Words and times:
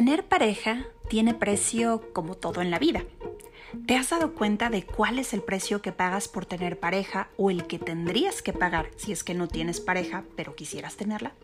Tener 0.00 0.24
pareja 0.24 0.86
tiene 1.10 1.34
precio 1.34 2.00
como 2.14 2.34
todo 2.34 2.62
en 2.62 2.70
la 2.70 2.78
vida. 2.78 3.04
¿Te 3.86 3.96
has 3.96 4.08
dado 4.08 4.32
cuenta 4.32 4.70
de 4.70 4.82
cuál 4.82 5.18
es 5.18 5.34
el 5.34 5.42
precio 5.42 5.82
que 5.82 5.92
pagas 5.92 6.26
por 6.26 6.46
tener 6.46 6.80
pareja 6.80 7.28
o 7.36 7.50
el 7.50 7.66
que 7.66 7.78
tendrías 7.78 8.40
que 8.40 8.54
pagar 8.54 8.88
si 8.96 9.12
es 9.12 9.22
que 9.22 9.34
no 9.34 9.46
tienes 9.46 9.78
pareja 9.78 10.24
pero 10.36 10.56
quisieras 10.56 10.96
tenerla? 10.96 11.34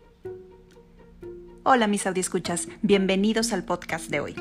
Hola 1.61 1.85
mis 1.85 2.07
audioscuchas, 2.07 2.67
bienvenidos 2.81 3.53
al 3.53 3.63
podcast 3.63 4.09
de 4.09 4.21
hoy, 4.21 4.35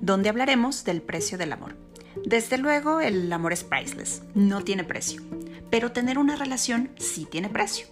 donde 0.00 0.30
hablaremos 0.30 0.82
del 0.82 1.00
precio 1.00 1.38
del 1.38 1.52
amor. 1.52 1.76
Desde 2.24 2.58
luego, 2.58 3.00
el 3.00 3.32
amor 3.32 3.52
es 3.52 3.62
priceless, 3.62 4.24
no 4.34 4.64
tiene 4.64 4.82
precio, 4.82 5.22
pero 5.70 5.92
tener 5.92 6.18
una 6.18 6.34
relación 6.34 6.90
sí 6.98 7.24
tiene 7.24 7.48
precio. 7.48 7.86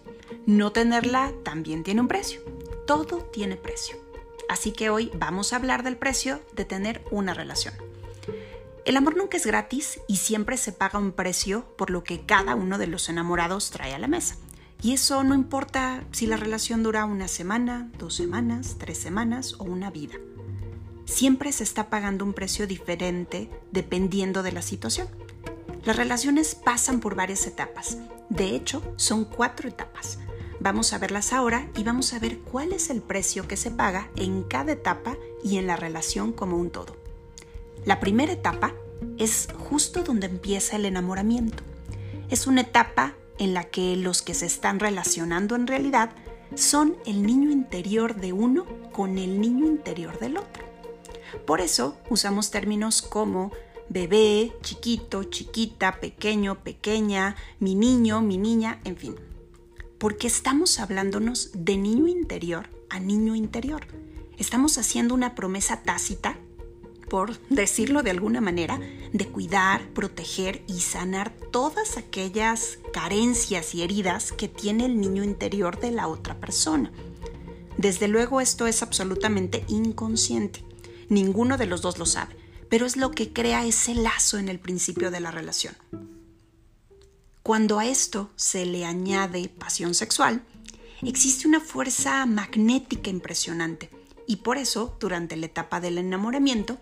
No 0.45 0.73
tenerla 0.73 1.33
también 1.45 1.85
tiene 1.85 2.01
un 2.01 2.09
precio. 2.09 2.41
Todo 2.85 3.19
tiene 3.19 3.55
precio. 3.55 4.08
Así 4.49 4.73
que 4.73 4.91
hoy 4.91 5.11
vamos 5.15 5.53
a 5.53 5.57
hablar 5.57 5.83
del 5.83 5.97
precio 5.97 6.41
de 6.55 6.65
tener 6.65 7.05
una 7.11 7.35
relación. 7.35 7.75
El 8.85 8.97
amor 8.97 9.17
nunca 9.17 9.37
es 9.37 9.45
gratis 9.45 10.01
y 10.09 10.17
siempre 10.17 10.57
se 10.57 10.73
paga 10.73 10.99
un 10.99 11.13
precio 11.13 11.67
por 11.77 11.91
lo 11.91 12.05
que 12.05 12.25
cada 12.25 12.55
uno 12.55 12.79
de 12.79 12.87
los 12.87 13.11
enamorados 13.11 13.71
trae 13.71 13.95
a 13.95 13.99
la 13.99 14.09
mesa. 14.09 14.37
Y 14.81 14.95
eso 14.95 15.23
no 15.25 15.35
importa 15.35 16.05
si 16.13 16.27
la 16.27 16.37
relación 16.37 16.83
dura 16.83 17.05
una 17.05 17.29
semana, 17.29 17.91
dos 17.99 18.15
semanas, 18.15 18.77
tres 18.79 18.97
semanas 18.97 19.55
o 19.59 19.65
una 19.65 19.91
vida. 19.91 20.15
Siempre 21.05 21.53
se 21.53 21.65
está 21.65 21.91
pagando 21.91 22.25
un 22.25 22.33
precio 22.33 22.67
diferente 22.67 23.51
dependiendo 23.73 24.43
de 24.43 24.53
la 24.53 24.63
situación. 24.63 25.09
Las 25.85 25.97
relaciones 25.97 26.55
pasan 26.55 27.01
por 27.01 27.15
varias 27.15 27.47
etapas. 27.47 27.99
De 28.29 28.55
hecho, 28.55 28.83
son 28.97 29.25
cuatro 29.25 29.69
etapas. 29.69 30.19
Vamos 30.61 30.93
a 30.93 30.99
verlas 30.99 31.33
ahora 31.33 31.69
y 31.77 31.85
vamos 31.85 32.13
a 32.13 32.19
ver 32.19 32.41
cuál 32.41 32.73
es 32.73 32.91
el 32.91 33.01
precio 33.01 33.47
que 33.47 33.57
se 33.57 33.71
paga 33.71 34.11
en 34.17 34.43
cada 34.43 34.73
etapa 34.73 35.17
y 35.45 35.57
en 35.59 35.69
la 35.69 35.77
relación 35.77 36.33
como 36.33 36.57
un 36.57 36.71
todo. 36.71 36.97
La 37.85 38.01
primera 38.01 38.33
etapa 38.33 38.75
es 39.19 39.49
justo 39.57 40.03
donde 40.03 40.27
empieza 40.27 40.75
el 40.75 40.85
enamoramiento. 40.85 41.63
Es 42.29 42.49
una 42.49 42.63
etapa 42.63 43.15
en 43.39 43.55
la 43.55 43.65
que 43.65 43.95
los 43.95 44.21
que 44.21 44.35
se 44.35 44.47
están 44.47 44.81
relacionando 44.81 45.55
en 45.55 45.69
realidad 45.69 46.11
son 46.57 46.97
el 47.07 47.23
niño 47.25 47.53
interior 47.53 48.17
de 48.17 48.33
uno 48.33 48.67
con 48.91 49.17
el 49.17 49.41
niño 49.41 49.65
interior 49.67 50.19
del 50.19 50.39
otro. 50.39 50.65
Por 51.47 51.61
eso 51.61 51.97
usamos 52.11 52.51
términos 52.51 53.01
como 53.01 53.53
bebé, 53.89 54.53
chiquito, 54.63 55.23
chiquita, 55.23 56.01
pequeño, 56.01 56.57
pequeña, 56.65 57.37
mi 57.61 57.77
niño, 57.77 58.23
mi 58.23 58.39
niña, 58.39 58.81
en 58.85 58.97
fin 58.97 59.28
porque 59.99 60.27
estamos 60.27 60.79
hablándonos 60.79 61.51
de 61.53 61.77
niño 61.77 62.09
interior 62.09 62.69
a 62.89 63.01
niño 63.01 63.35
interior. 63.35 63.87
Estamos 64.39 64.79
haciendo 64.79 65.15
una 65.15 65.35
promesa 65.35 65.83
tácita, 65.83 66.37
por 67.11 67.39
decirlo 67.49 68.03
de 68.03 68.11
alguna 68.11 68.41
manera, 68.41 68.81
de 69.13 69.27
cuidar, 69.27 69.83
proteger 69.89 70.63
y 70.67 70.81
sanar 70.81 71.33
todas 71.33 71.97
aquellas 71.97 72.79
carencias 72.93 73.75
y 73.75 73.83
heridas 73.83 74.33
que 74.33 74.49
tiene 74.49 74.87
el 74.87 75.01
niño 75.01 75.25
interior 75.25 75.81
de 75.81 75.91
la 75.91 76.07
otra 76.07 76.39
persona. 76.39 76.93
Desde 77.77 78.09
luego 78.09 78.41
esto 78.41 78.67
es 78.67 78.83
absolutamente 78.83 79.65
inconsciente. 79.69 80.65
Ninguno 81.09 81.57
de 81.57 81.67
los 81.67 81.81
dos 81.81 81.99
lo 81.99 82.07
sabe, 82.07 82.37
pero 82.69 82.87
es 82.87 82.97
lo 82.97 83.11
que 83.11 83.33
crea 83.33 83.65
ese 83.65 83.95
lazo 83.95 84.39
en 84.39 84.49
el 84.49 84.59
principio 84.59 85.11
de 85.11 85.21
la 85.21 85.31
relación. 85.31 85.75
Cuando 87.49 87.79
a 87.79 87.87
esto 87.87 88.29
se 88.37 88.67
le 88.67 88.85
añade 88.85 89.49
pasión 89.49 89.95
sexual, 89.95 90.43
existe 91.01 91.49
una 91.49 91.61
fuerza 91.61 92.27
magnética 92.27 93.09
impresionante. 93.09 93.89
Y 94.27 94.37
por 94.37 94.59
eso, 94.59 94.99
durante 95.01 95.35
la 95.35 95.47
etapa 95.47 95.81
del 95.81 95.97
enamoramiento, 95.97 96.77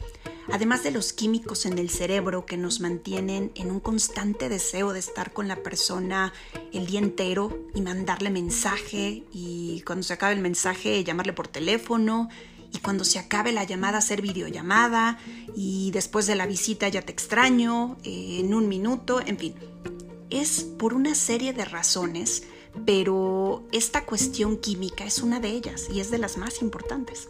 además 0.50 0.82
de 0.82 0.91
los 0.91 1.12
químicos 1.12 1.66
en 1.66 1.78
el 1.78 1.88
cerebro 1.88 2.47
que 2.47 2.56
nos 2.56 2.81
mantienen 2.81 3.53
en 3.55 3.71
un 3.71 3.78
constante 3.78 4.49
deseo 4.49 4.93
de 4.93 4.99
estar 4.99 5.32
con 5.32 5.47
la 5.47 5.62
persona 5.62 6.32
el 6.72 6.87
día 6.87 6.99
entero 6.99 7.56
y 7.72 7.81
mandarle 7.81 8.31
mensaje 8.31 9.22
y 9.32 9.84
cuando 9.87 10.03
se 10.03 10.15
acabe 10.15 10.34
el 10.34 10.41
mensaje 10.41 11.05
llamarle 11.05 11.32
por 11.32 11.47
teléfono 11.47 12.28
y 12.72 12.78
cuando 12.78 13.05
se 13.05 13.21
acabe 13.21 13.53
la 13.53 13.62
llamada 13.62 13.99
hacer 13.99 14.21
videollamada 14.21 15.21
y 15.55 15.93
después 15.93 16.26
de 16.26 16.34
la 16.34 16.47
visita 16.47 16.88
ya 16.88 17.03
te 17.03 17.12
extraño 17.12 17.99
eh, 18.03 18.41
en 18.41 18.53
un 18.53 18.69
minuto, 18.69 19.21
en 19.25 19.38
fin, 19.38 19.55
es 20.31 20.62
por 20.62 20.94
una 20.94 21.14
serie 21.14 21.53
de 21.53 21.64
razones, 21.64 22.44
pero 22.84 23.64
esta 23.72 24.04
cuestión 24.04 24.56
química 24.56 25.04
es 25.04 25.22
una 25.22 25.41
de 25.41 25.50
ellas 25.50 25.88
y 25.92 26.00
es 26.00 26.10
de 26.10 26.19
las 26.19 26.37
más 26.37 26.62
importantes. 26.62 27.28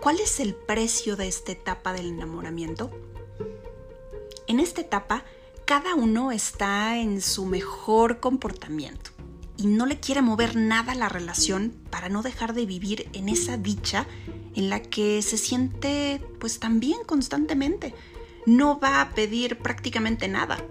¿Cuál 0.00 0.20
es 0.20 0.40
el 0.40 0.54
precio 0.54 1.16
de 1.16 1.28
esta 1.28 1.52
etapa 1.52 1.92
del 1.92 2.06
enamoramiento? 2.06 2.90
En 4.46 4.60
esta 4.60 4.80
etapa, 4.80 5.24
cada 5.64 5.94
uno 5.94 6.32
está 6.32 6.98
en 6.98 7.20
su 7.20 7.46
mejor 7.46 8.18
comportamiento 8.18 9.10
y 9.56 9.66
no 9.66 9.86
le 9.86 10.00
quiere 10.00 10.22
mover 10.22 10.56
nada 10.56 10.92
a 10.92 10.96
la 10.96 11.08
relación 11.08 11.74
para 11.90 12.08
no 12.08 12.22
dejar 12.22 12.54
de 12.54 12.64
vivir 12.64 13.10
en 13.12 13.28
esa 13.28 13.58
dicha 13.58 14.06
en 14.54 14.70
la 14.70 14.80
que 14.80 15.20
se 15.22 15.36
siente 15.36 16.22
pues 16.38 16.58
también 16.58 17.04
constantemente. 17.04 17.94
No 18.46 18.80
va 18.80 19.02
a 19.02 19.10
pedir 19.10 19.58
prácticamente 19.58 20.28
nada, 20.28 20.64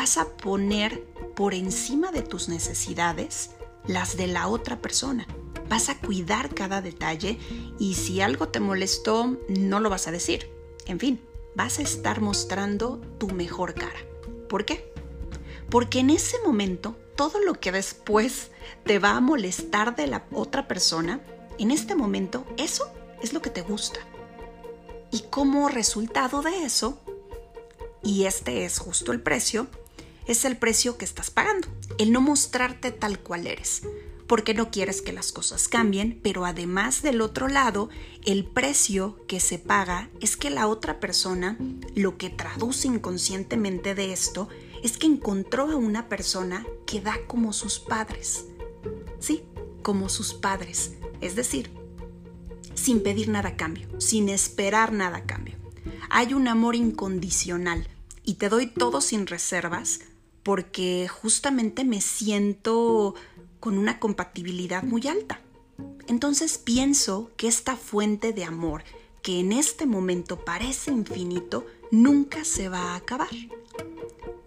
vas 0.00 0.16
a 0.16 0.28
poner 0.28 1.02
por 1.34 1.54
encima 1.54 2.12
de 2.12 2.22
tus 2.22 2.48
necesidades 2.48 3.50
las 3.88 4.16
de 4.16 4.28
la 4.28 4.46
otra 4.46 4.80
persona. 4.80 5.26
Vas 5.68 5.88
a 5.88 5.98
cuidar 5.98 6.54
cada 6.54 6.80
detalle 6.80 7.36
y 7.80 7.94
si 7.94 8.20
algo 8.20 8.46
te 8.46 8.60
molestó, 8.60 9.36
no 9.48 9.80
lo 9.80 9.90
vas 9.90 10.06
a 10.06 10.12
decir. 10.12 10.52
En 10.86 11.00
fin, 11.00 11.20
vas 11.56 11.80
a 11.80 11.82
estar 11.82 12.20
mostrando 12.20 13.00
tu 13.18 13.26
mejor 13.26 13.74
cara. 13.74 13.98
¿Por 14.48 14.64
qué? 14.64 14.92
Porque 15.68 15.98
en 15.98 16.10
ese 16.10 16.36
momento, 16.46 16.96
todo 17.16 17.40
lo 17.40 17.54
que 17.54 17.72
después 17.72 18.52
te 18.84 19.00
va 19.00 19.16
a 19.16 19.20
molestar 19.20 19.96
de 19.96 20.06
la 20.06 20.26
otra 20.30 20.68
persona, 20.68 21.20
en 21.58 21.72
este 21.72 21.96
momento, 21.96 22.46
eso 22.56 22.88
es 23.20 23.32
lo 23.32 23.42
que 23.42 23.50
te 23.50 23.62
gusta. 23.62 23.98
Y 25.10 25.22
como 25.22 25.68
resultado 25.68 26.40
de 26.40 26.62
eso, 26.62 27.00
y 28.04 28.26
este 28.26 28.64
es 28.64 28.78
justo 28.78 29.10
el 29.10 29.20
precio, 29.20 29.66
es 30.28 30.44
el 30.44 30.56
precio 30.58 30.98
que 30.98 31.06
estás 31.06 31.30
pagando, 31.30 31.66
el 31.96 32.12
no 32.12 32.20
mostrarte 32.20 32.92
tal 32.92 33.18
cual 33.18 33.46
eres, 33.46 33.82
porque 34.26 34.52
no 34.52 34.70
quieres 34.70 35.00
que 35.00 35.14
las 35.14 35.32
cosas 35.32 35.68
cambien, 35.68 36.20
pero 36.22 36.44
además 36.44 37.00
del 37.02 37.22
otro 37.22 37.48
lado, 37.48 37.88
el 38.26 38.44
precio 38.44 39.18
que 39.26 39.40
se 39.40 39.58
paga 39.58 40.10
es 40.20 40.36
que 40.36 40.50
la 40.50 40.68
otra 40.68 41.00
persona, 41.00 41.56
lo 41.94 42.18
que 42.18 42.28
traduce 42.28 42.88
inconscientemente 42.88 43.94
de 43.94 44.12
esto, 44.12 44.48
es 44.82 44.98
que 44.98 45.06
encontró 45.06 45.70
a 45.70 45.76
una 45.76 46.08
persona 46.08 46.66
que 46.86 47.00
da 47.00 47.16
como 47.26 47.54
sus 47.54 47.80
padres. 47.80 48.44
Sí, 49.18 49.42
como 49.82 50.10
sus 50.10 50.34
padres, 50.34 50.92
es 51.22 51.36
decir, 51.36 51.70
sin 52.74 53.02
pedir 53.02 53.30
nada 53.30 53.48
a 53.50 53.56
cambio, 53.56 53.88
sin 53.98 54.28
esperar 54.28 54.92
nada 54.92 55.18
a 55.18 55.24
cambio. 55.24 55.56
Hay 56.10 56.34
un 56.34 56.48
amor 56.48 56.76
incondicional 56.76 57.88
y 58.24 58.34
te 58.34 58.50
doy 58.50 58.66
todo 58.66 59.00
sin 59.00 59.26
reservas 59.26 60.00
porque 60.48 61.08
justamente 61.08 61.84
me 61.84 62.00
siento 62.00 63.14
con 63.60 63.76
una 63.76 64.00
compatibilidad 64.00 64.82
muy 64.82 65.06
alta. 65.06 65.42
Entonces 66.06 66.56
pienso 66.56 67.30
que 67.36 67.48
esta 67.48 67.76
fuente 67.76 68.32
de 68.32 68.44
amor, 68.44 68.82
que 69.20 69.40
en 69.40 69.52
este 69.52 69.84
momento 69.84 70.46
parece 70.46 70.90
infinito, 70.90 71.66
nunca 71.90 72.46
se 72.46 72.70
va 72.70 72.92
a 72.92 72.96
acabar. 72.96 73.28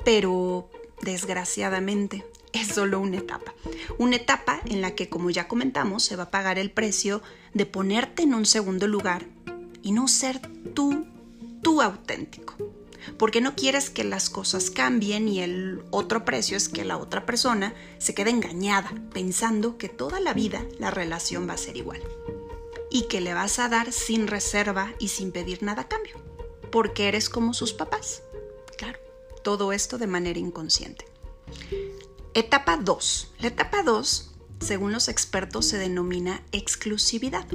Pero, 0.03 0.71
desgraciadamente, 1.03 2.25
es 2.51 2.69
solo 2.69 2.99
una 2.99 3.17
etapa. 3.17 3.53
Una 3.99 4.15
etapa 4.15 4.59
en 4.65 4.81
la 4.81 4.95
que, 4.95 5.07
como 5.07 5.29
ya 5.29 5.47
comentamos, 5.47 6.03
se 6.03 6.15
va 6.15 6.23
a 6.23 6.31
pagar 6.31 6.57
el 6.57 6.71
precio 6.71 7.21
de 7.53 7.67
ponerte 7.67 8.23
en 8.23 8.33
un 8.33 8.47
segundo 8.47 8.87
lugar 8.87 9.27
y 9.83 9.91
no 9.91 10.07
ser 10.07 10.41
tú, 10.73 11.05
tú 11.61 11.79
auténtico 11.79 12.55
porque 13.17 13.41
no 13.41 13.55
quieres 13.55 13.89
que 13.89 14.03
las 14.03 14.29
cosas 14.29 14.69
cambien 14.69 15.27
y 15.27 15.41
el 15.41 15.83
otro 15.91 16.25
precio 16.25 16.57
es 16.57 16.69
que 16.69 16.85
la 16.85 16.97
otra 16.97 17.25
persona 17.25 17.73
se 17.97 18.13
quede 18.13 18.29
engañada 18.29 18.93
pensando 19.13 19.77
que 19.77 19.89
toda 19.89 20.19
la 20.19 20.33
vida 20.33 20.65
la 20.79 20.91
relación 20.91 21.47
va 21.47 21.53
a 21.53 21.57
ser 21.57 21.77
igual 21.77 22.01
y 22.89 23.03
que 23.03 23.21
le 23.21 23.33
vas 23.33 23.59
a 23.59 23.69
dar 23.69 23.91
sin 23.91 24.27
reserva 24.27 24.93
y 24.99 25.07
sin 25.07 25.31
pedir 25.31 25.63
nada 25.63 25.83
a 25.83 25.87
cambio, 25.87 26.15
porque 26.71 27.07
eres 27.07 27.29
como 27.29 27.53
sus 27.53 27.73
papás. 27.73 28.23
Claro, 28.77 28.99
todo 29.43 29.71
esto 29.71 29.97
de 29.97 30.07
manera 30.07 30.39
inconsciente. 30.39 31.05
Etapa 32.33 32.77
2. 32.77 33.33
La 33.39 33.47
etapa 33.47 33.83
2 33.83 34.31
según 34.61 34.91
los 34.91 35.07
expertos, 35.07 35.65
se 35.65 35.77
denomina 35.77 36.43
exclusividad. 36.51 37.47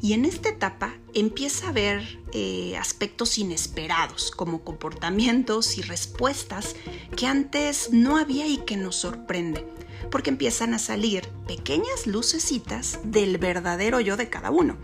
Y 0.00 0.12
en 0.12 0.24
esta 0.24 0.48
etapa 0.48 0.94
empieza 1.16 1.66
a 1.66 1.70
haber 1.70 2.20
eh, 2.32 2.76
aspectos 2.76 3.38
inesperados, 3.38 4.30
como 4.30 4.62
comportamientos 4.62 5.78
y 5.78 5.82
respuestas 5.82 6.76
que 7.16 7.26
antes 7.26 7.90
no 7.90 8.18
había 8.18 8.46
y 8.46 8.58
que 8.58 8.76
nos 8.76 8.96
sorprende, 8.96 9.66
porque 10.10 10.28
empiezan 10.28 10.74
a 10.74 10.78
salir 10.78 11.26
pequeñas 11.46 12.06
lucecitas 12.06 13.00
del 13.02 13.38
verdadero 13.38 13.98
yo 14.00 14.18
de 14.18 14.28
cada 14.28 14.50
uno. 14.50 14.76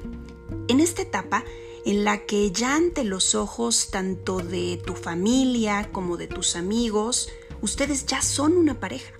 En 0.68 0.80
esta 0.80 1.02
etapa 1.02 1.44
en 1.84 2.04
la 2.04 2.24
que 2.24 2.50
ya 2.50 2.76
ante 2.76 3.04
los 3.04 3.34
ojos 3.34 3.90
tanto 3.90 4.38
de 4.38 4.80
tu 4.86 4.94
familia 4.94 5.90
como 5.92 6.16
de 6.16 6.28
tus 6.28 6.56
amigos, 6.56 7.28
ustedes 7.60 8.06
ya 8.06 8.22
son 8.22 8.56
una 8.56 8.80
pareja. 8.80 9.12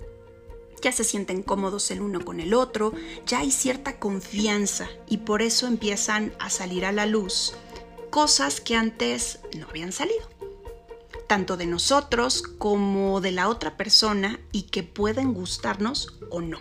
Ya 0.83 0.93
se 0.93 1.05
sienten 1.05 1.43
cómodos 1.43 1.91
el 1.91 2.03
uno 2.03 2.25
con 2.25 2.41
el 2.41 2.55
otro, 2.55 2.93
ya 3.27 3.39
hay 3.39 3.51
cierta 3.51 3.99
confianza 3.99 4.89
y 5.09 5.19
por 5.19 5.41
eso 5.41 5.67
empiezan 5.67 6.35
a 6.39 6.51
salir 6.51 6.85
a 6.85 6.93
la 6.93 7.07
luz 7.07 7.55
cosas 8.11 8.61
que 8.61 8.77
antes 8.77 9.39
no 9.59 9.67
habían 9.71 9.91
salido, 9.91 10.29
tanto 11.29 11.57
de 11.57 11.65
nosotros 11.65 12.43
como 12.43 13.23
de 13.23 13.33
la 13.33 13.49
otra 13.49 13.79
persona 13.79 14.39
y 14.53 14.65
que 14.65 14.83
pueden 14.83 15.33
gustarnos 15.33 16.19
o 16.29 16.43
no. 16.43 16.59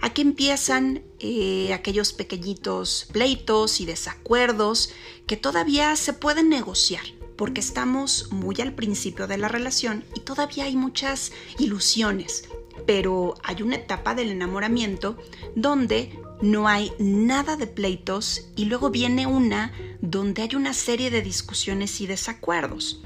Aquí 0.00 0.22
empiezan 0.22 1.02
eh, 1.18 1.74
aquellos 1.74 2.14
pequeñitos 2.14 3.08
pleitos 3.12 3.80
y 3.80 3.84
desacuerdos 3.84 4.90
que 5.26 5.36
todavía 5.36 5.96
se 5.96 6.14
pueden 6.14 6.48
negociar 6.48 7.04
porque 7.36 7.60
estamos 7.60 8.32
muy 8.32 8.56
al 8.60 8.74
principio 8.74 9.26
de 9.26 9.38
la 9.38 9.48
relación 9.48 10.04
y 10.14 10.20
todavía 10.20 10.64
hay 10.64 10.76
muchas 10.76 11.32
ilusiones, 11.58 12.44
pero 12.86 13.34
hay 13.42 13.62
una 13.62 13.76
etapa 13.76 14.14
del 14.14 14.30
enamoramiento 14.30 15.16
donde 15.54 16.18
no 16.42 16.68
hay 16.68 16.92
nada 16.98 17.56
de 17.56 17.66
pleitos 17.66 18.48
y 18.56 18.66
luego 18.66 18.90
viene 18.90 19.26
una 19.26 19.72
donde 20.00 20.42
hay 20.42 20.54
una 20.54 20.74
serie 20.74 21.10
de 21.10 21.22
discusiones 21.22 22.00
y 22.00 22.06
desacuerdos. 22.06 23.02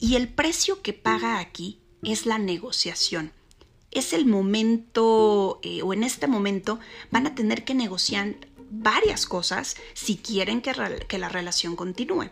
Y 0.00 0.16
el 0.16 0.28
precio 0.28 0.82
que 0.82 0.92
paga 0.92 1.38
aquí 1.38 1.80
es 2.02 2.26
la 2.26 2.38
negociación 2.38 3.32
es 3.90 4.12
el 4.12 4.26
momento, 4.26 5.60
eh, 5.62 5.82
o 5.82 5.92
en 5.92 6.04
este 6.04 6.26
momento, 6.26 6.78
van 7.10 7.26
a 7.26 7.34
tener 7.34 7.64
que 7.64 7.74
negociar 7.74 8.34
varias 8.70 9.26
cosas 9.26 9.76
si 9.94 10.16
quieren 10.16 10.60
que, 10.60 10.72
la 11.18 11.28
relación 11.28 11.76
continúe. 11.76 12.30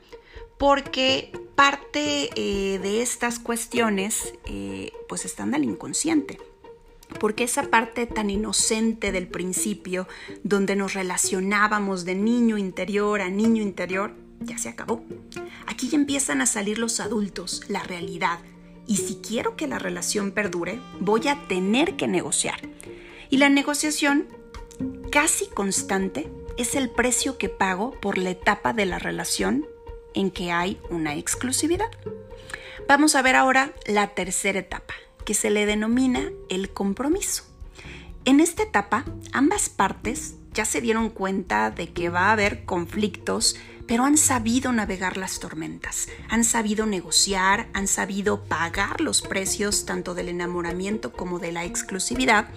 Porque 0.59 1.33
parte 1.55 2.31
eh, 2.35 2.79
de 2.79 3.03
estas 3.03 3.39
cuestiones, 3.39 4.35
eh, 4.47 4.93
pues 5.09 5.25
están 5.25 5.55
al 5.55 5.65
inconsciente. 5.65 6.39
Porque 7.21 7.45
esa 7.45 7.65
parte 7.65 8.07
tan 8.07 8.31
inocente 8.31 9.13
del 9.13 9.29
principio, 9.29 10.07
donde 10.43 10.77
nos 10.77 10.95
relacionábamos 10.95 12.05
de 12.05 12.15
niño 12.15 12.59
interior 12.59 13.21
a 13.21 13.31
niño 13.31 13.63
interior, 13.63 14.13
ya 14.41 14.59
se 14.59 14.69
acabó. 14.69 15.03
Aquí 15.67 15.89
ya 15.89 15.97
empiezan 15.97 16.41
a 16.41 16.47
salir 16.47 16.79
los 16.79 17.01
adultos, 17.01 17.63
la 17.69 17.83
realidad, 17.83 18.41
y 18.87 18.99
si 18.99 19.17
quiero 19.17 19.57
que 19.57 19.67
la 19.67 19.79
relación 19.79 20.31
perdure, 20.31 20.79
voy 21.01 21.29
a 21.29 21.47
tener 21.49 21.97
que 21.97 22.07
negociar. 22.07 22.61
Y 23.31 23.39
la 23.39 23.49
negociación 23.49 24.29
casi 25.11 25.47
constante 25.47 26.31
es 26.57 26.75
el 26.75 26.91
precio 26.91 27.37
que 27.39 27.49
pago 27.49 27.93
por 28.01 28.17
la 28.19 28.31
etapa 28.31 28.73
de 28.73 28.87
la 28.87 28.99
relación 28.99 29.67
en 30.15 30.31
que 30.31 30.53
hay 30.53 30.79
una 30.89 31.17
exclusividad. 31.17 31.91
Vamos 32.89 33.17
a 33.17 33.23
ver 33.23 33.35
ahora 33.35 33.73
la 33.87 34.15
tercera 34.15 34.61
etapa, 34.61 34.95
que 35.27 35.35
se 35.35 35.51
le 35.51 35.67
denomina 35.67 36.31
el 36.49 36.71
compromiso. 36.71 37.45
En 38.25 38.41
esta 38.41 38.63
etapa, 38.63 39.05
ambas 39.33 39.69
partes 39.69 40.37
ya 40.55 40.65
se 40.65 40.81
dieron 40.81 41.11
cuenta 41.11 41.71
de 41.71 41.93
que 41.93 42.09
va 42.09 42.29
a 42.29 42.33
haber 42.33 42.65
conflictos 42.65 43.57
pero 43.87 44.05
han 44.05 44.17
sabido 44.17 44.73
navegar 44.73 45.17
las 45.17 45.39
tormentas, 45.39 46.09
han 46.29 46.45
sabido 46.45 46.87
negociar, 46.87 47.69
han 47.73 47.87
sabido 47.87 48.45
pagar 48.45 49.01
los 49.01 49.23
precios 49.23 49.87
tanto 49.87 50.15
del 50.15 50.29
enamoramiento 50.29 51.13
como 51.13 51.39
de 51.39 51.53
la 51.53 51.65
exclusividad. 51.65 52.49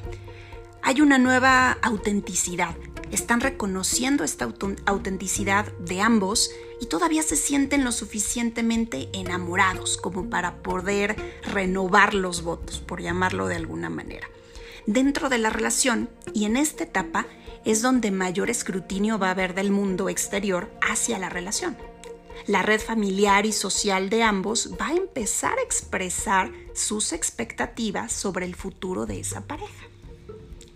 Hay 0.82 1.02
una 1.02 1.18
nueva 1.18 1.78
autenticidad, 1.82 2.76
están 3.12 3.42
reconociendo 3.42 4.24
esta 4.24 4.48
autenticidad 4.86 5.72
de 5.80 6.02
ambos 6.02 6.52
y 6.82 6.86
todavía 6.86 7.24
se 7.24 7.36
sienten 7.36 7.84
lo 7.84 7.92
suficientemente 7.92 9.10
enamorados 9.14 9.98
como 9.98 10.30
para 10.30 10.58
poder 10.58 11.16
renovar 11.44 12.14
los 12.14 12.44
votos, 12.44 12.80
por 12.80 13.02
llamarlo 13.02 13.48
de 13.48 13.56
alguna 13.56 13.90
manera. 13.90 14.28
Dentro 14.86 15.30
de 15.30 15.38
la 15.38 15.50
relación 15.50 16.10
y 16.34 16.46
en 16.46 16.58
esta 16.58 16.84
etapa 16.84 17.26
es 17.66 17.82
donde 17.82 18.12
mayor 18.12 18.50
escrutinio 18.50 19.20
va 19.20 19.28
a 19.28 19.32
haber 19.32 19.54
del 19.54 19.72
mundo 19.72 20.10
exterior 20.10 20.72
hacia 20.82 21.20
la 21.20 21.30
relación. 21.30 21.78
La 22.48 22.64
red 22.64 22.80
familiar 22.80 23.46
y 23.46 23.52
social 23.52 24.10
de 24.10 24.24
ambos 24.24 24.72
va 24.80 24.88
a 24.88 24.96
empezar 24.96 25.60
a 25.60 25.62
expresar 25.62 26.52
sus 26.74 27.14
expectativas 27.14 28.12
sobre 28.14 28.46
el 28.46 28.56
futuro 28.56 29.06
de 29.06 29.20
esa 29.20 29.42
pareja. 29.42 29.90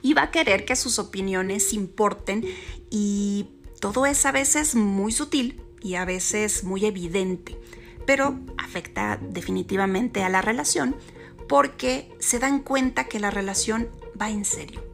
Y 0.03 0.13
va 0.13 0.23
a 0.23 0.31
querer 0.31 0.65
que 0.65 0.75
sus 0.75 0.99
opiniones 0.99 1.73
importen 1.73 2.45
y 2.91 3.47
todo 3.79 4.05
es 4.05 4.23
a 4.27 4.31
veces 4.31 4.75
muy 4.75 5.11
sutil 5.11 5.59
y 5.81 5.95
a 5.95 6.05
veces 6.05 6.63
muy 6.63 6.85
evidente, 6.85 7.57
pero 8.05 8.39
afecta 8.57 9.17
definitivamente 9.19 10.21
a 10.21 10.29
la 10.29 10.43
relación 10.43 10.95
porque 11.49 12.13
se 12.19 12.37
dan 12.37 12.59
cuenta 12.59 13.05
que 13.05 13.19
la 13.19 13.31
relación 13.31 13.89
va 14.21 14.29
en 14.29 14.45
serio 14.45 14.93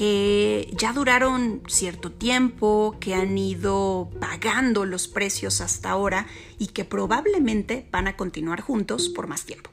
que 0.00 0.72
ya 0.78 0.94
duraron 0.94 1.62
cierto 1.68 2.10
tiempo, 2.10 2.96
que 3.00 3.14
han 3.14 3.36
ido 3.36 4.08
pagando 4.18 4.86
los 4.86 5.08
precios 5.08 5.60
hasta 5.60 5.90
ahora 5.90 6.26
y 6.58 6.68
que 6.68 6.86
probablemente 6.86 7.86
van 7.92 8.08
a 8.08 8.16
continuar 8.16 8.62
juntos 8.62 9.10
por 9.10 9.26
más 9.26 9.44
tiempo. 9.44 9.68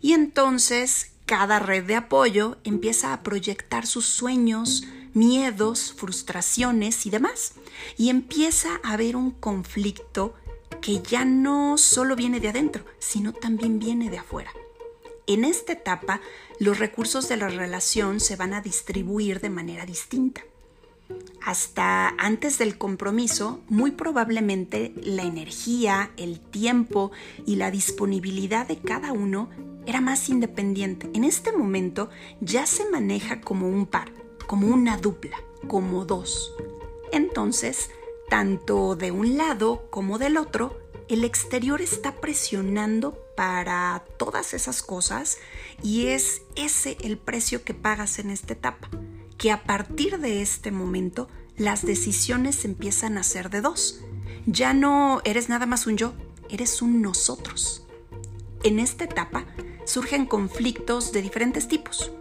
Y 0.00 0.14
entonces 0.14 1.11
cada 1.32 1.58
red 1.58 1.84
de 1.84 1.94
apoyo 1.94 2.58
empieza 2.62 3.14
a 3.14 3.22
proyectar 3.22 3.86
sus 3.86 4.04
sueños, 4.04 4.84
miedos, 5.14 5.94
frustraciones 5.96 7.06
y 7.06 7.10
demás. 7.10 7.54
Y 7.96 8.10
empieza 8.10 8.68
a 8.82 8.92
haber 8.92 9.16
un 9.16 9.30
conflicto 9.30 10.34
que 10.82 11.00
ya 11.00 11.24
no 11.24 11.78
solo 11.78 12.16
viene 12.16 12.38
de 12.38 12.50
adentro, 12.50 12.84
sino 12.98 13.32
también 13.32 13.78
viene 13.78 14.10
de 14.10 14.18
afuera. 14.18 14.50
En 15.26 15.46
esta 15.46 15.72
etapa, 15.72 16.20
los 16.58 16.78
recursos 16.78 17.30
de 17.30 17.38
la 17.38 17.48
relación 17.48 18.20
se 18.20 18.36
van 18.36 18.52
a 18.52 18.60
distribuir 18.60 19.40
de 19.40 19.48
manera 19.48 19.86
distinta. 19.86 20.42
Hasta 21.42 22.08
antes 22.18 22.58
del 22.58 22.76
compromiso, 22.76 23.62
muy 23.70 23.92
probablemente 23.92 24.92
la 25.02 25.22
energía, 25.22 26.10
el 26.18 26.40
tiempo 26.40 27.10
y 27.46 27.56
la 27.56 27.70
disponibilidad 27.70 28.68
de 28.68 28.80
cada 28.80 29.12
uno 29.12 29.48
era 29.86 30.00
más 30.00 30.28
independiente. 30.28 31.10
En 31.14 31.24
este 31.24 31.52
momento 31.52 32.10
ya 32.40 32.66
se 32.66 32.88
maneja 32.90 33.40
como 33.40 33.68
un 33.68 33.86
par, 33.86 34.12
como 34.46 34.68
una 34.68 34.96
dupla, 34.96 35.42
como 35.68 36.04
dos. 36.04 36.54
Entonces, 37.12 37.90
tanto 38.28 38.96
de 38.96 39.10
un 39.10 39.36
lado 39.36 39.86
como 39.90 40.18
del 40.18 40.36
otro, 40.36 40.78
el 41.08 41.24
exterior 41.24 41.82
está 41.82 42.20
presionando 42.20 43.18
para 43.36 44.04
todas 44.16 44.54
esas 44.54 44.82
cosas 44.82 45.38
y 45.82 46.06
es 46.06 46.42
ese 46.56 46.96
el 47.02 47.18
precio 47.18 47.64
que 47.64 47.74
pagas 47.74 48.18
en 48.18 48.30
esta 48.30 48.54
etapa, 48.54 48.88
que 49.36 49.50
a 49.50 49.64
partir 49.64 50.18
de 50.18 50.42
este 50.42 50.70
momento 50.70 51.28
las 51.56 51.84
decisiones 51.84 52.64
empiezan 52.64 53.18
a 53.18 53.22
ser 53.22 53.50
de 53.50 53.60
dos. 53.60 54.00
Ya 54.46 54.72
no 54.72 55.20
eres 55.24 55.48
nada 55.48 55.66
más 55.66 55.86
un 55.86 55.96
yo, 55.96 56.14
eres 56.48 56.82
un 56.82 57.02
nosotros. 57.02 57.86
En 58.64 58.78
esta 58.78 59.04
etapa 59.04 59.44
surgen 59.84 60.26
conflictos 60.26 61.12
de 61.12 61.22
diferentes 61.22 61.68
tipos, 61.68 62.12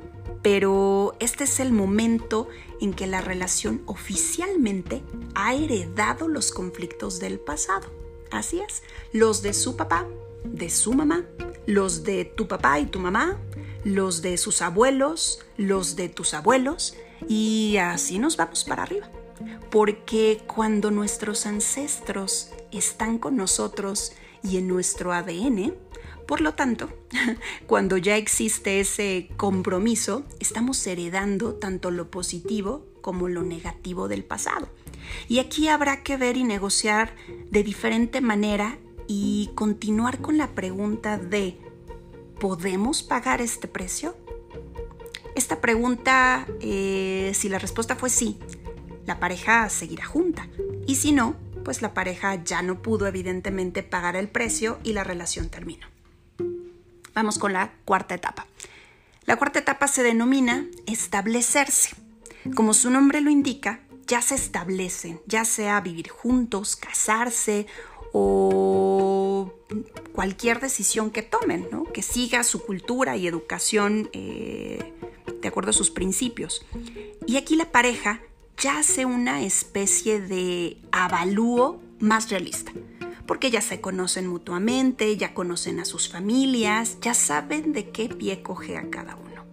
pero 0.41 1.15
este 1.19 1.43
es 1.43 1.59
el 1.59 1.71
momento 1.71 2.47
en 2.79 2.93
que 2.93 3.07
la 3.07 3.21
relación 3.21 3.81
oficialmente 3.85 5.03
ha 5.35 5.53
heredado 5.53 6.27
los 6.27 6.51
conflictos 6.51 7.19
del 7.19 7.39
pasado. 7.39 7.87
Así 8.31 8.59
es, 8.59 8.81
los 9.11 9.41
de 9.41 9.53
su 9.53 9.75
papá 9.75 10.07
de 10.43 10.69
su 10.69 10.93
mamá, 10.93 11.25
los 11.65 12.03
de 12.03 12.25
tu 12.25 12.47
papá 12.47 12.79
y 12.79 12.85
tu 12.85 12.99
mamá, 12.99 13.37
los 13.83 14.21
de 14.21 14.37
sus 14.37 14.61
abuelos, 14.61 15.39
los 15.57 15.95
de 15.95 16.09
tus 16.09 16.33
abuelos, 16.33 16.95
y 17.27 17.77
así 17.77 18.19
nos 18.19 18.37
vamos 18.37 18.63
para 18.63 18.83
arriba. 18.83 19.09
Porque 19.69 20.41
cuando 20.47 20.91
nuestros 20.91 21.45
ancestros 21.45 22.51
están 22.71 23.17
con 23.17 23.35
nosotros 23.35 24.13
y 24.43 24.57
en 24.57 24.67
nuestro 24.67 25.13
ADN, 25.13 25.73
por 26.31 26.39
lo 26.39 26.53
tanto, 26.53 26.87
cuando 27.67 27.97
ya 27.97 28.15
existe 28.15 28.79
ese 28.79 29.27
compromiso, 29.35 30.23
estamos 30.39 30.87
heredando 30.87 31.55
tanto 31.55 31.91
lo 31.91 32.09
positivo 32.09 32.85
como 33.01 33.27
lo 33.27 33.43
negativo 33.43 34.07
del 34.07 34.23
pasado. 34.23 34.69
Y 35.27 35.39
aquí 35.39 35.67
habrá 35.67 36.03
que 36.03 36.15
ver 36.15 36.37
y 36.37 36.45
negociar 36.45 37.13
de 37.49 37.63
diferente 37.63 38.21
manera 38.21 38.77
y 39.09 39.49
continuar 39.55 40.21
con 40.21 40.37
la 40.37 40.55
pregunta 40.55 41.17
de 41.17 41.57
¿podemos 42.39 43.03
pagar 43.03 43.41
este 43.41 43.67
precio? 43.67 44.15
Esta 45.35 45.59
pregunta, 45.59 46.47
eh, 46.61 47.33
si 47.35 47.49
la 47.49 47.59
respuesta 47.59 47.97
fue 47.97 48.09
sí, 48.09 48.39
la 49.05 49.19
pareja 49.19 49.67
seguirá 49.67 50.05
junta. 50.05 50.47
Y 50.87 50.95
si 50.95 51.11
no, 51.11 51.35
pues 51.65 51.81
la 51.81 51.93
pareja 51.93 52.41
ya 52.41 52.61
no 52.61 52.81
pudo 52.81 53.05
evidentemente 53.05 53.83
pagar 53.83 54.15
el 54.15 54.29
precio 54.29 54.79
y 54.85 54.93
la 54.93 55.03
relación 55.03 55.49
terminó. 55.49 55.91
Vamos 57.13 57.37
con 57.39 57.53
la 57.53 57.71
cuarta 57.85 58.15
etapa. 58.15 58.45
La 59.25 59.37
cuarta 59.37 59.59
etapa 59.59 59.87
se 59.87 60.03
denomina 60.03 60.65
establecerse. 60.85 61.95
Como 62.55 62.73
su 62.73 62.89
nombre 62.89 63.21
lo 63.21 63.29
indica, 63.29 63.81
ya 64.07 64.21
se 64.21 64.35
establecen, 64.35 65.21
ya 65.25 65.45
sea 65.45 65.79
vivir 65.81 66.09
juntos, 66.09 66.75
casarse 66.75 67.67
o 68.13 69.53
cualquier 70.13 70.59
decisión 70.59 71.11
que 71.11 71.21
tomen, 71.21 71.67
que 71.93 72.01
siga 72.01 72.43
su 72.43 72.63
cultura 72.65 73.15
y 73.15 73.27
educación 73.27 74.09
eh, 74.11 74.93
de 75.41 75.47
acuerdo 75.47 75.69
a 75.69 75.73
sus 75.73 75.91
principios. 75.91 76.65
Y 77.25 77.37
aquí 77.37 77.55
la 77.55 77.71
pareja 77.71 78.21
ya 78.57 78.79
hace 78.79 79.05
una 79.05 79.41
especie 79.43 80.19
de 80.19 80.77
avalúo 80.91 81.81
más 81.99 82.29
realista, 82.29 82.71
porque 83.31 83.49
ya 83.49 83.61
se 83.61 83.79
conocen 83.79 84.27
mutuamente, 84.27 85.15
ya 85.15 85.33
conocen 85.33 85.79
a 85.79 85.85
sus 85.85 86.09
familias, 86.09 86.97
ya 86.99 87.13
saben 87.13 87.71
de 87.71 87.89
qué 87.89 88.09
pie 88.09 88.43
coge 88.43 88.75
a 88.75 88.89
cada 88.89 89.15
uno 89.15 89.45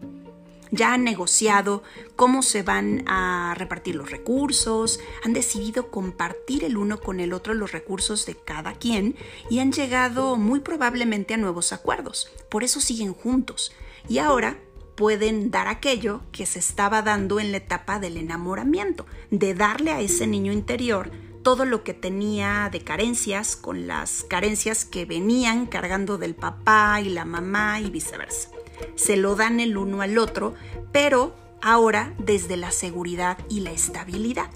ya 0.73 0.92
han 0.92 1.04
negociado 1.04 1.85
cómo 2.16 2.42
se 2.42 2.64
van 2.64 3.04
a 3.06 3.54
repartir 3.56 3.94
los 3.94 4.11
recursos, 4.11 4.99
han 5.25 5.32
decidido 5.32 5.92
compartir 5.92 6.64
el 6.64 6.76
uno 6.76 7.00
con 7.00 7.20
el 7.20 7.32
otro 7.32 7.54
los 7.54 7.70
recursos 7.70 8.26
de 8.26 8.35
cada 8.35 8.75
quien 8.75 9.14
y 9.49 9.61
han 9.61 9.70
llegado 9.70 10.35
muy 10.37 10.58
probablemente 10.58 11.35
a 11.35 11.37
nuevos 11.37 11.73
acuerdos. 11.73 12.30
Por 12.50 12.64
eso 12.64 12.80
siguen 12.80 13.14
juntos. 13.14 13.73
Y 14.08 14.18
ahora 14.18 14.58
pueden 14.97 15.52
dar 15.52 15.68
aquello 15.68 16.23
que 16.32 16.47
se 16.47 16.58
estaba 16.58 17.00
dando 17.00 17.38
en 17.38 17.52
la 17.52 17.58
etapa 17.58 18.00
del 18.00 18.16
enamoramiento, 18.16 19.06
de 19.30 19.54
darle 19.54 19.92
a 19.92 20.00
ese 20.00 20.26
niño 20.26 20.52
interior 20.52 21.12
todo 21.49 21.64
lo 21.64 21.83
que 21.83 21.95
tenía 21.95 22.69
de 22.71 22.83
carencias 22.83 23.57
con 23.57 23.87
las 23.87 24.23
carencias 24.23 24.85
que 24.85 25.07
venían 25.07 25.64
cargando 25.64 26.19
del 26.19 26.35
papá 26.35 27.00
y 27.00 27.09
la 27.09 27.25
mamá 27.25 27.81
y 27.81 27.88
viceversa 27.88 28.50
se 28.97 29.17
lo 29.17 29.35
dan 29.35 29.59
el 29.59 29.78
uno 29.78 30.02
al 30.02 30.19
otro, 30.19 30.52
pero 30.93 31.35
ahora 31.62 32.14
desde 32.19 32.59
la 32.59 32.71
seguridad 32.71 33.38
y 33.49 33.61
la 33.61 33.73
estabilidad. 33.73 34.50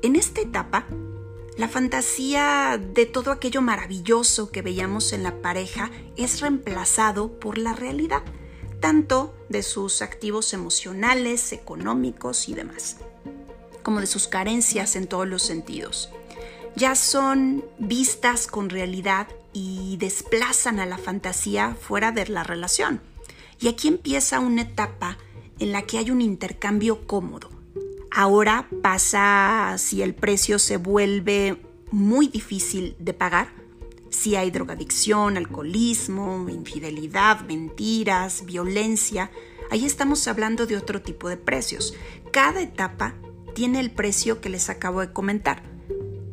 En 0.00 0.16
esta 0.16 0.40
etapa, 0.40 0.86
la 1.58 1.68
fantasía 1.68 2.80
de 2.82 3.04
todo 3.04 3.30
aquello 3.30 3.60
maravilloso 3.60 4.50
que 4.50 4.62
veíamos 4.62 5.12
en 5.12 5.24
la 5.24 5.42
pareja 5.42 5.90
es 6.16 6.40
reemplazado 6.40 7.38
por 7.38 7.58
la 7.58 7.74
realidad, 7.74 8.22
tanto 8.80 9.34
de 9.50 9.62
sus 9.62 10.00
activos 10.00 10.54
emocionales, 10.54 11.52
económicos 11.52 12.48
y 12.48 12.54
demás, 12.54 12.96
como 13.82 14.00
de 14.00 14.06
sus 14.06 14.28
carencias 14.28 14.96
en 14.96 15.06
todos 15.06 15.28
los 15.28 15.42
sentidos. 15.42 16.10
Ya 16.76 16.94
son 16.94 17.64
vistas 17.78 18.46
con 18.46 18.70
realidad 18.70 19.28
y 19.52 19.96
desplazan 19.98 20.80
a 20.80 20.86
la 20.86 20.98
fantasía 20.98 21.76
fuera 21.80 22.12
de 22.12 22.26
la 22.28 22.42
relación 22.42 23.00
y 23.62 23.68
aquí 23.68 23.88
empieza 23.88 24.40
una 24.40 24.62
etapa 24.62 25.16
en 25.58 25.72
la 25.72 25.82
que 25.82 25.98
hay 25.98 26.10
un 26.10 26.20
intercambio 26.20 27.06
cómodo. 27.06 27.48
Ahora 28.10 28.68
pasa 28.82 29.76
si 29.78 30.02
el 30.02 30.14
precio 30.14 30.58
se 30.58 30.76
vuelve 30.76 31.62
muy 31.92 32.26
difícil 32.26 32.96
de 32.98 33.14
pagar, 33.14 33.48
si 34.10 34.34
hay 34.34 34.50
drogadicción, 34.50 35.36
alcoholismo, 35.36 36.48
infidelidad, 36.48 37.40
mentiras, 37.46 38.44
violencia. 38.44 39.30
Ahí 39.70 39.86
estamos 39.86 40.26
hablando 40.26 40.66
de 40.66 40.76
otro 40.76 41.00
tipo 41.00 41.28
de 41.28 41.36
precios. 41.36 41.94
Cada 42.32 42.60
etapa 42.60 43.14
tiene 43.54 43.80
el 43.80 43.92
precio 43.92 44.40
que 44.40 44.50
les 44.50 44.68
acabo 44.68 45.00
de 45.00 45.12
comentar. 45.12 45.62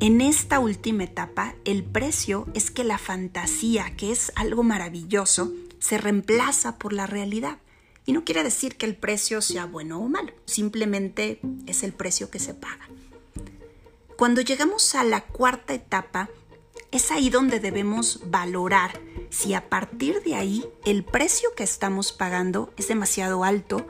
En 0.01 0.21
esta 0.21 0.59
última 0.59 1.03
etapa, 1.03 1.55
el 1.65 1.83
precio 1.83 2.47
es 2.53 2.71
que 2.71 2.85
la 2.85 2.97
fantasía, 2.97 3.97
que 3.97 4.13
es 4.13 4.31
algo 4.37 4.63
maravilloso, 4.63 5.51
se 5.79 5.97
reemplaza 5.97 6.77
por 6.77 6.93
la 6.93 7.05
realidad. 7.05 7.57
Y 8.05 8.13
no 8.13 8.23
quiere 8.23 8.43
decir 8.43 8.77
que 8.77 8.85
el 8.85 8.95
precio 8.95 9.41
sea 9.41 9.65
bueno 9.65 9.99
o 9.99 10.07
malo, 10.07 10.31
simplemente 10.45 11.41
es 11.67 11.83
el 11.83 11.91
precio 11.91 12.29
que 12.29 12.39
se 12.39 12.53
paga. 12.53 12.87
Cuando 14.15 14.39
llegamos 14.39 14.95
a 14.95 15.03
la 15.03 15.25
cuarta 15.25 15.73
etapa, 15.73 16.29
es 16.91 17.11
ahí 17.11 17.29
donde 17.29 17.59
debemos 17.59 18.21
valorar 18.25 19.01
si 19.29 19.53
a 19.53 19.67
partir 19.67 20.23
de 20.23 20.35
ahí 20.35 20.65
el 20.85 21.03
precio 21.03 21.49
que 21.57 21.63
estamos 21.63 22.13
pagando 22.13 22.73
es 22.77 22.87
demasiado 22.87 23.43
alto, 23.43 23.85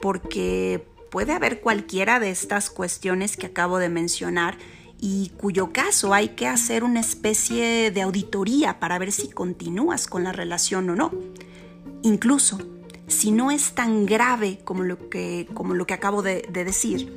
porque 0.00 0.86
puede 1.10 1.32
haber 1.32 1.60
cualquiera 1.60 2.20
de 2.20 2.30
estas 2.30 2.70
cuestiones 2.70 3.36
que 3.36 3.46
acabo 3.46 3.78
de 3.78 3.88
mencionar 3.88 4.56
y 5.00 5.30
cuyo 5.38 5.72
caso 5.72 6.12
hay 6.12 6.30
que 6.30 6.46
hacer 6.46 6.84
una 6.84 7.00
especie 7.00 7.90
de 7.90 8.02
auditoría 8.02 8.78
para 8.78 8.98
ver 8.98 9.12
si 9.12 9.30
continúas 9.30 10.06
con 10.06 10.24
la 10.24 10.32
relación 10.32 10.90
o 10.90 10.94
no. 10.94 11.10
Incluso 12.02 12.58
si 13.06 13.30
no 13.30 13.50
es 13.50 13.72
tan 13.72 14.04
grave 14.04 14.60
como 14.62 14.82
lo 14.82 15.08
que, 15.08 15.48
como 15.54 15.74
lo 15.74 15.86
que 15.86 15.94
acabo 15.94 16.22
de, 16.22 16.46
de 16.50 16.64
decir 16.64 17.16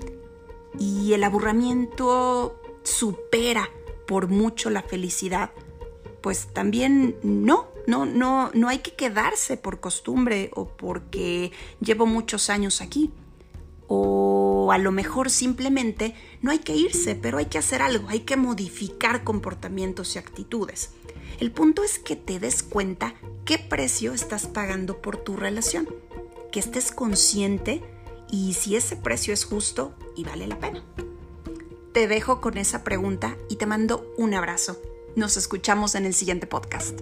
y 0.80 1.14
el 1.14 1.24
aburrimiento 1.24 2.60
supera 2.84 3.70
por 4.08 4.30
mucho 4.30 4.70
la 4.70 4.82
felicidad, 4.82 5.52
pues 6.22 6.48
también 6.54 7.18
no, 7.22 7.68
no, 7.86 8.06
no, 8.06 8.50
no 8.54 8.70
hay 8.70 8.80
que 8.80 8.94
quedarse 8.94 9.58
por 9.58 9.82
costumbre 9.82 10.52
o 10.56 10.70
porque 10.70 11.52
llevo 11.82 12.06
muchos 12.06 12.50
años 12.50 12.82
aquí 12.82 13.12
o 14.64 14.72
a 14.72 14.78
lo 14.78 14.94
mejor 14.94 15.30
simplemente 15.30 16.16
no 16.42 16.50
hay 16.50 16.60
que 16.60 16.74
irse, 16.74 17.16
pero 17.16 17.38
hay 17.38 17.48
que 17.48 17.58
hacer 17.58 17.82
algo, 17.82 18.08
hay 18.08 18.22
que 18.22 18.38
modificar 18.38 19.26
comportamientos 19.26 20.16
y 20.16 20.20
actitudes. 20.20 20.92
El 21.40 21.52
punto 21.52 21.84
es 21.84 22.00
que 22.00 22.16
te 22.16 22.40
des 22.40 22.64
cuenta 22.64 23.14
qué 23.44 23.60
precio 23.60 24.14
estás 24.14 24.48
pagando 24.48 25.02
por 25.02 25.18
tu 25.18 25.36
relación, 25.36 25.90
que 26.52 26.62
estés 26.62 26.94
consciente 26.94 27.82
y 28.32 28.54
si 28.54 28.78
ese 28.78 28.96
precio 28.96 29.34
es 29.34 29.44
justo 29.44 29.94
y 30.16 30.24
vale 30.24 30.48
la 30.48 30.60
pena. 30.60 30.82
Te 31.92 32.08
dejo 32.08 32.40
con 32.40 32.58
esa 32.58 32.86
pregunta 32.86 33.36
y 33.50 33.58
te 33.58 33.66
mando 33.66 34.14
un 34.18 34.34
abrazo. 34.34 34.82
Nos 35.18 35.36
escuchamos 35.36 35.94
en 35.96 36.06
el 36.06 36.14
siguiente 36.14 36.48
podcast. 36.48 37.02